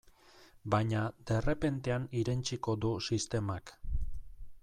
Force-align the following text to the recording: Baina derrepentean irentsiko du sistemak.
Baina 0.73 1.01
derrepentean 1.31 2.09
irentsiko 2.21 2.77
du 2.87 2.95
sistemak. 3.09 3.77